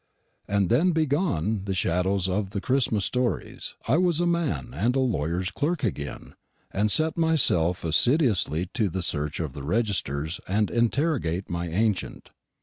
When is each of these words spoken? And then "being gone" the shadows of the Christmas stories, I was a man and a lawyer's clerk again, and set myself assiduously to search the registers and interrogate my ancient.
And 0.47 0.69
then 0.69 0.93
"being 0.93 1.09
gone" 1.09 1.65
the 1.65 1.75
shadows 1.75 2.27
of 2.27 2.49
the 2.49 2.59
Christmas 2.59 3.05
stories, 3.05 3.75
I 3.87 3.97
was 3.99 4.19
a 4.19 4.25
man 4.25 4.71
and 4.73 4.95
a 4.95 4.99
lawyer's 4.99 5.51
clerk 5.51 5.83
again, 5.83 6.33
and 6.71 6.89
set 6.89 7.17
myself 7.19 7.83
assiduously 7.83 8.65
to 8.73 8.91
search 9.03 9.37
the 9.47 9.61
registers 9.61 10.39
and 10.47 10.71
interrogate 10.71 11.51
my 11.51 11.69
ancient. 11.69 12.31